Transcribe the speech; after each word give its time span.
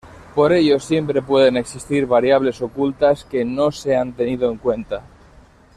Por 0.33 0.51
ello 0.51 0.79
siempre 0.79 1.21
pueden 1.21 1.57
existir 1.57 2.07
variables 2.07 2.59
ocultas 2.63 3.23
que 3.23 3.45
no 3.45 3.71
se 3.71 3.95
han 3.95 4.13
tenido 4.13 4.49
en 4.49 4.57
cuenta. 4.57 5.03